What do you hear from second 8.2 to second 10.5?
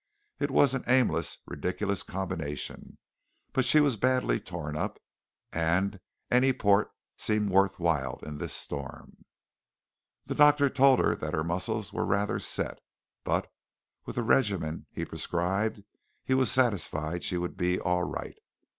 in this storm. The